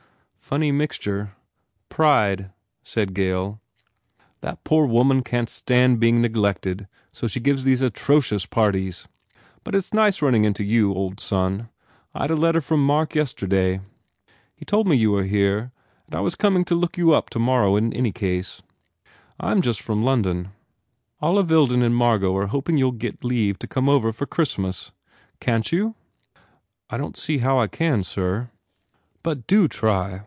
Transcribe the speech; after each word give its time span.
"Funny 0.51 0.69
mixture." 0.69 1.31
"Pride," 1.87 2.51
said 2.83 3.13
Gail, 3.13 3.61
"The 4.41 4.57
poor 4.65 4.85
woman 4.85 5.23
can 5.23 5.45
t 5.45 5.49
stand 5.49 6.01
being 6.01 6.21
neglected 6.21 6.89
so 7.13 7.25
she 7.25 7.39
gives 7.39 7.63
these 7.63 7.81
atrocious 7.81 8.45
parties. 8.45 9.07
But 9.63 9.75
it 9.75 9.77
s 9.77 9.93
nice 9.93 10.21
running 10.21 10.43
into 10.43 10.65
you, 10.65 10.93
old 10.93 11.21
son. 11.21 11.69
I 12.13 12.27
d 12.27 12.33
a 12.33 12.35
letter 12.35 12.59
from 12.59 12.85
Mark 12.85 13.15
yesterday. 13.15 13.79
He 14.53 14.65
told 14.65 14.89
me 14.89 14.97
you 14.97 15.11
were 15.11 15.23
here 15.23 15.71
and 16.07 16.15
I 16.15 16.19
was 16.19 16.35
coming 16.35 16.65
to 16.65 16.75
look 16.75 16.97
you 16.97 17.13
up 17.13 17.29
tomorrow 17.29 17.77
in 17.77 17.93
any 17.93 18.11
case. 18.11 18.61
I 19.39 19.51
m 19.51 19.61
just 19.61 19.79
from 19.81 20.03
London. 20.03 20.49
Olive 21.21 21.47
Ilden 21.49 21.81
and 21.81 21.95
Margot 21.95 22.35
are 22.35 22.47
hoping 22.51 22.77
you 22.77 22.89
ll 22.89 23.05
get 23.05 23.23
leave 23.23 23.57
to 23.59 23.67
come 23.71 23.87
over 23.87 24.11
for 24.11 24.25
Christmas. 24.25 24.91
Can 25.39 25.61
t 25.61 25.77
you?" 25.77 25.95
"I 26.89 26.97
don 26.97 27.13
t 27.13 27.13
quite 27.15 27.23
see 27.23 27.37
how 27.37 27.57
I 27.57 27.67
can, 27.67 28.03
sir." 28.03 28.49
"But 29.23 29.47
do 29.47 29.69
try. 29.69 30.19